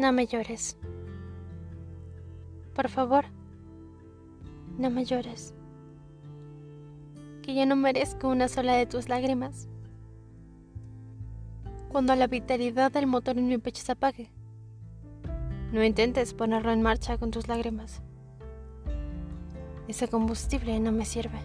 [0.00, 0.78] No me llores.
[2.74, 3.26] Por favor,
[4.78, 5.52] no me llores.
[7.42, 9.68] Que yo no merezco una sola de tus lágrimas.
[11.90, 14.30] Cuando la vitalidad del motor en mi pecho se apague,
[15.70, 18.00] no intentes ponerlo en marcha con tus lágrimas.
[19.86, 21.40] Ese combustible no me sirve.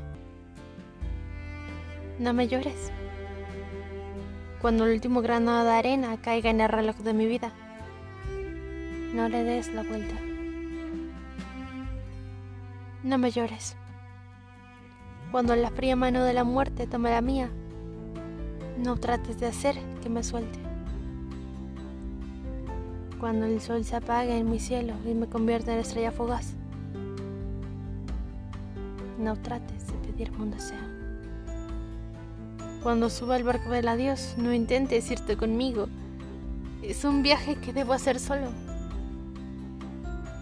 [2.20, 2.90] No me llores.
[4.62, 7.52] Cuando el último grano de arena caiga en el reloj de mi vida,
[9.16, 10.16] no le des la vuelta.
[13.02, 13.78] No me llores.
[15.32, 17.50] Cuando la fría mano de la muerte tome la mía,
[18.78, 20.60] no trates de hacer que me suelte.
[23.18, 26.54] Cuando el sol se apague en mi cielo y me convierta en estrella fugaz,
[29.18, 30.78] no trates de pedirme un deseo.
[32.84, 35.88] Cuando suba el barco del adiós, no intentes irte conmigo.
[36.84, 38.75] Es un viaje que debo hacer solo.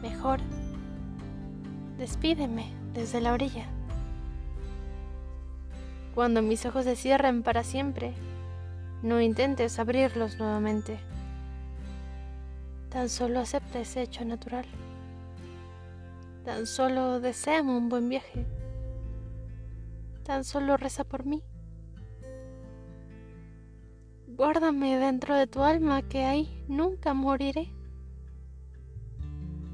[0.04, 0.42] Mejor,
[1.98, 3.66] despídeme desde la orilla.
[6.14, 8.14] Cuando mis ojos se cierren para siempre,
[9.02, 11.00] no intentes abrirlos nuevamente.
[12.90, 14.66] Tan solo acepta ese hecho natural.
[16.44, 18.46] Tan solo deséame un buen viaje.
[20.24, 21.42] Tan solo reza por mí.
[24.28, 27.72] Guárdame dentro de tu alma que ahí nunca moriré.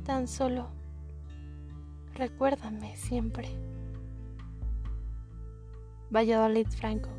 [0.06, 0.68] Tan solo
[2.16, 3.48] recuérdame siempre.
[6.12, 7.19] Valladolid Franco.